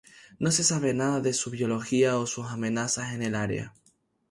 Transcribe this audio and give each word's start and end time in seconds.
No 0.39 0.49
se 0.49 0.63
sabe 0.63 0.95
nada 0.95 1.21
de 1.21 1.31
su 1.31 1.51
biología 1.51 2.17
o 2.17 2.25
sus 2.25 2.47
amenazas 2.47 3.13
en 3.13 3.21
el 3.21 3.35
área. 3.35 3.71